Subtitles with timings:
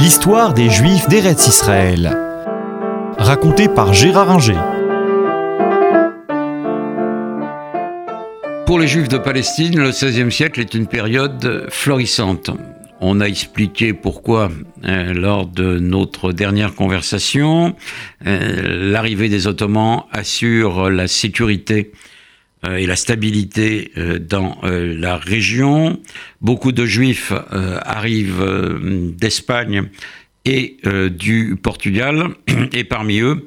[0.00, 2.16] L'histoire des Juifs d'Eretz Israël.
[3.18, 4.56] Racontée par Gérard Inger.
[8.64, 12.50] Pour les Juifs de Palestine, le XVIe siècle est une période florissante.
[13.02, 14.50] On a expliqué pourquoi
[14.84, 17.76] euh, lors de notre dernière conversation.
[18.26, 21.92] Euh, l'arrivée des Ottomans assure la sécurité
[22.68, 26.00] et la stabilité euh, dans euh, la région.
[26.40, 27.32] Beaucoup de Juifs
[27.82, 28.44] arrivent
[29.16, 29.88] d'Espagne
[30.44, 30.78] et
[31.10, 32.28] du Portugal,
[32.72, 33.46] et parmi eux,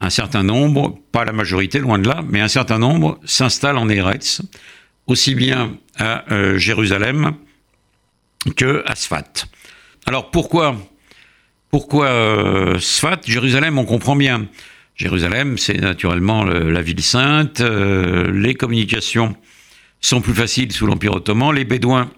[0.00, 3.88] un certain nombre, pas la majorité, loin de là, mais un certain nombre s'installent en
[3.90, 4.40] Eretz,
[5.06, 6.24] aussi bien à
[6.56, 7.32] Jérusalem
[8.56, 9.44] que à Sfat.
[10.06, 10.76] Alors pourquoi,
[11.70, 13.20] pourquoi Sfat?
[13.26, 14.48] Jérusalem, on comprend bien.
[14.96, 17.60] Jérusalem, c'est naturellement la ville sainte.
[17.60, 19.34] Euh, les communications
[20.00, 21.54] sont plus faciles sous l'Empire ottoman.
[21.54, 22.10] Les Bédouins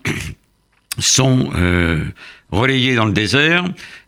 [0.98, 2.04] sont euh,
[2.50, 3.64] relayés dans le désert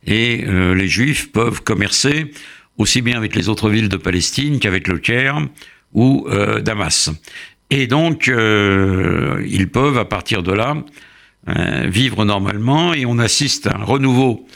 [0.07, 2.33] et euh, les Juifs peuvent commercer
[2.77, 5.41] aussi bien avec les autres villes de Palestine qu'avec le Caire
[5.95, 6.29] ou
[6.63, 7.09] Damas.
[7.71, 10.77] Et donc, ils peuvent, à partir de là,
[11.87, 14.47] vivre normalement et on assiste à un renouveau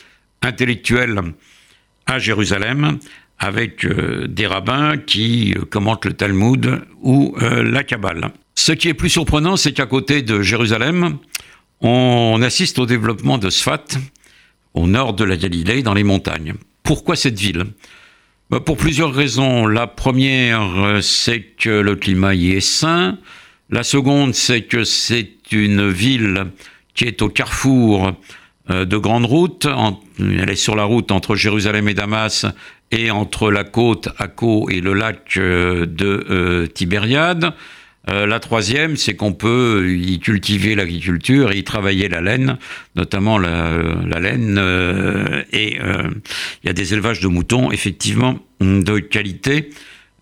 [0.43, 1.33] intellectuel
[2.05, 2.99] à Jérusalem
[3.41, 8.31] avec euh, des rabbins qui euh, commentent le Talmud ou euh, la Kabbale.
[8.55, 11.17] Ce qui est plus surprenant, c'est qu'à côté de Jérusalem,
[11.81, 13.87] on assiste au développement de Sfat,
[14.75, 16.53] au nord de la Galilée, dans les montagnes.
[16.83, 17.65] Pourquoi cette ville?
[18.51, 19.67] Bah, Pour plusieurs raisons.
[19.67, 23.19] La première, c'est que le climat y est sain.
[23.71, 26.49] La seconde, c'est que c'est une ville
[26.95, 28.13] qui est au carrefour
[28.69, 29.67] de grandes routes.
[30.19, 32.45] Elle est sur la route entre Jérusalem et Damas
[32.91, 37.53] et entre la côte Akko et le lac euh, de euh, Tibériade.
[38.09, 42.57] Euh, la troisième, c'est qu'on peut y cultiver l'agriculture et y travailler la laine,
[42.97, 44.59] notamment la, laine.
[45.53, 49.71] et il y a des élevages de moutons, effectivement, de qualité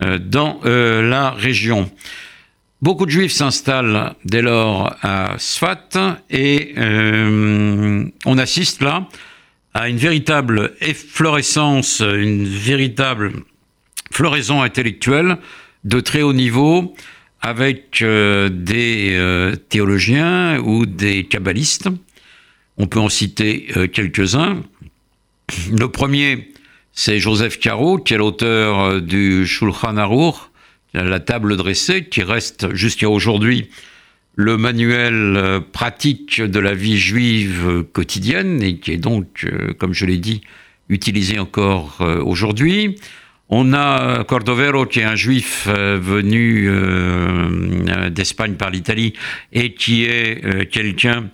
[0.00, 1.88] dans la région.
[2.82, 9.08] Beaucoup de juifs s'installent dès lors à Sfat et on assiste là
[9.78, 13.44] à une véritable efflorescence, une véritable
[14.10, 15.38] floraison intellectuelle
[15.84, 16.96] de très haut niveau
[17.40, 21.88] avec euh, des euh, théologiens ou des kabbalistes.
[22.76, 24.64] On peut en citer euh, quelques-uns.
[25.70, 26.52] Le premier,
[26.92, 30.34] c'est Joseph Caro, qui est l'auteur du Shulchan Aruch,
[30.92, 33.70] la table dressée, qui reste jusqu'à aujourd'hui
[34.38, 39.92] le manuel euh, pratique de la vie juive quotidienne et qui est donc, euh, comme
[39.92, 40.42] je l'ai dit,
[40.88, 42.94] utilisé encore euh, aujourd'hui.
[43.48, 46.70] On a Cordovero qui est un juif venu
[48.10, 49.14] d'Espagne par l'Italie
[49.54, 51.30] et qui est quelqu'un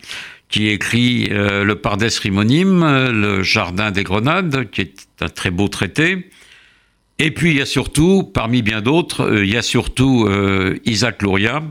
[0.49, 6.31] qui écrit le Pardes Rimonim, le Jardin des Grenades, qui est un très beau traité.
[7.19, 10.29] Et puis il y a surtout, parmi bien d'autres, il y a surtout
[10.85, 11.65] Isaac Luria,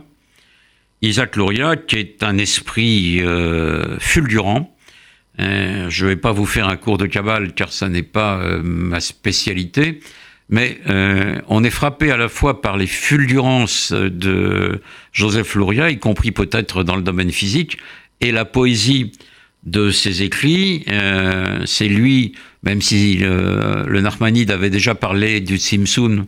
[1.04, 4.74] Isaac Luria, qui est un esprit euh, fulgurant.
[5.40, 8.38] Euh, je ne vais pas vous faire un cours de cabale car ça n'est pas
[8.38, 10.00] euh, ma spécialité,
[10.50, 10.80] mais
[11.48, 14.82] on est frappé à la fois par les fulgurances de
[15.12, 17.78] Joseph Luria, y compris peut-être dans le domaine physique,
[18.22, 19.14] et la poésie
[19.64, 20.86] de ses écrits.
[21.66, 26.28] C'est lui, même si le Narmanide avait déjà parlé du Simsun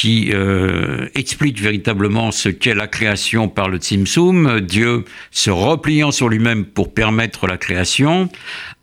[0.00, 6.30] qui euh, explique véritablement ce qu'est la création par le Tzimtzum, Dieu se repliant sur
[6.30, 8.30] lui-même pour permettre la création,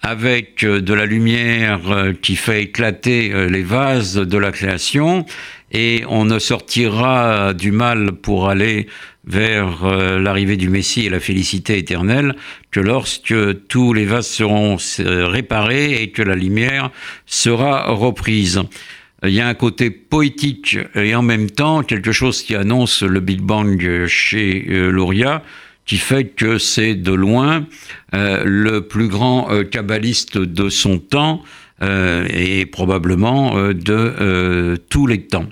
[0.04, 5.26] avec euh, de la lumière euh, qui fait éclater les vases de la création,
[5.72, 8.86] et on ne sortira du mal pour aller
[9.26, 9.86] vers
[10.20, 12.36] l'arrivée du Messie et la félicité éternelle
[12.72, 13.36] que lorsque
[13.68, 16.92] tous les vases seront réparés et que la lumière
[17.26, 18.62] sera reprise
[19.24, 23.20] il y a un côté poétique et en même temps quelque chose qui annonce le
[23.20, 25.42] Big Bang chez euh, Luria,
[25.86, 27.66] qui fait que c'est de loin
[28.14, 31.42] euh, le plus grand euh, kabbaliste de son temps
[31.80, 35.46] et probablement de tous les temps.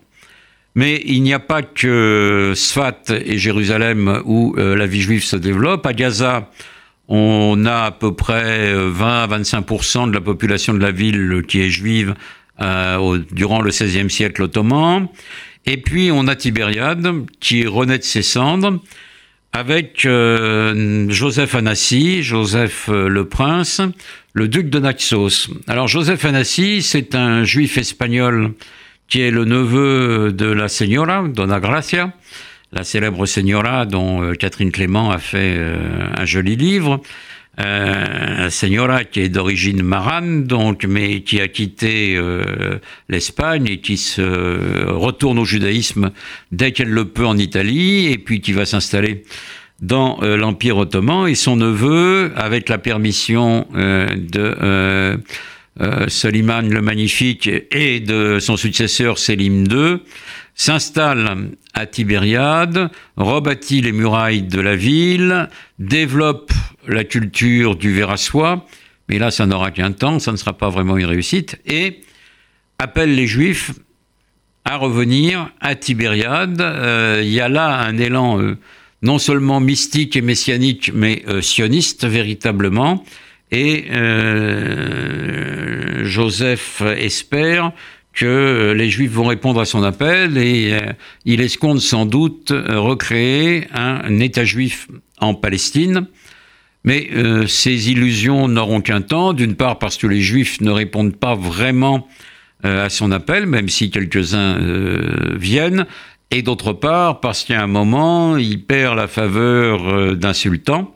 [0.74, 5.86] Mais il n'y a pas que Sfat et Jérusalem où la vie juive se développe.
[5.86, 6.50] À Gaza,
[7.08, 11.62] on a à peu près 20 à 25% de la population de la ville qui
[11.62, 12.16] est juive
[12.62, 15.08] euh, durant le XVIe siècle ottoman.
[15.66, 17.06] Et puis on a Tibériade
[17.40, 18.80] qui renaît de ses cendres
[19.52, 23.82] avec euh, Joseph Anassi, Joseph euh, le Prince,
[24.34, 25.50] le duc de Naxos.
[25.68, 28.54] Alors Joseph Anassi, c'est un juif espagnol
[29.10, 32.14] qui est le neveu de la Señora, Dona Gracia,
[32.72, 35.60] la célèbre Señora dont Catherine Clément a fait
[36.18, 37.02] un joli livre.
[37.60, 42.80] Euh, Señora qui est d'origine marane, donc, mais qui a quitté euh,
[43.10, 46.12] l'Espagne et qui se retourne au judaïsme
[46.52, 49.24] dès qu'elle le peut en Italie, et puis qui va s'installer
[49.82, 51.28] dans euh, l'Empire ottoman.
[51.28, 55.18] Et son neveu, avec la permission euh, de
[55.82, 59.98] euh, Soliman le Magnifique et de son successeur Sélim II,
[60.54, 66.54] s'installe à Tibériade, rebâtit les murailles de la ville, développe
[66.88, 68.66] la culture du verre à soie,
[69.10, 72.00] mais là ça n'aura qu'un temps, ça ne sera pas vraiment une réussite, et
[72.80, 73.72] appelle les juifs
[74.64, 76.62] à revenir à Tibériade.
[76.62, 78.58] Euh, il y a là un élan euh,
[79.02, 83.04] non seulement mystique et messianique, mais sioniste véritablement.
[83.52, 83.86] Et
[86.04, 87.72] Joseph espère
[88.16, 90.94] que les Juifs vont répondre à son appel et euh,
[91.26, 94.88] il escompte sans doute euh, recréer un État juif
[95.20, 96.08] en Palestine.
[96.86, 101.16] Mais euh, ces illusions n'auront qu'un temps, d'une part parce que les Juifs ne répondent
[101.16, 102.08] pas vraiment
[102.64, 104.58] à son appel, même si quelques-uns
[105.36, 105.86] viennent,
[106.32, 110.95] et d'autre part parce qu'à un moment, il perd la faveur d'un sultan,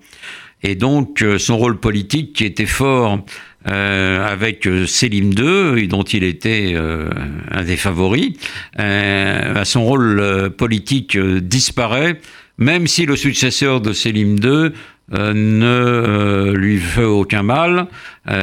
[0.63, 3.19] et donc son rôle politique qui était fort
[3.67, 7.09] euh, avec euh, Selim II, dont il était euh,
[7.51, 8.31] un des favoris,
[8.79, 12.21] euh, son rôle politique disparaît,
[12.57, 14.71] même si le successeur de Selim II
[15.11, 17.87] ne lui fait aucun mal,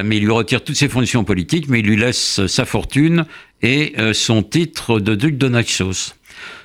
[0.05, 3.25] mais il lui retire toutes ses fonctions politiques, mais il lui laisse sa fortune
[3.63, 6.17] et son titre de duc de Naxos.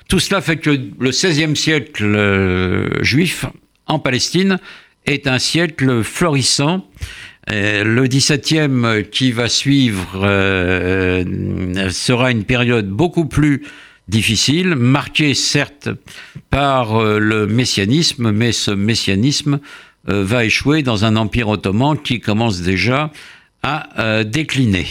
[0.08, 3.44] Tout cela fait que le XVIe siècle juif
[3.86, 4.58] en Palestine
[5.06, 6.86] est un siècle florissant
[7.50, 13.62] euh, le 17e qui va suivre euh, sera une période beaucoup plus
[14.06, 15.88] difficile, marquée certes
[16.50, 19.60] par euh, le messianisme, mais ce messianisme
[20.04, 23.12] va échouer dans un empire ottoman qui commence déjà
[23.62, 24.88] à décliner.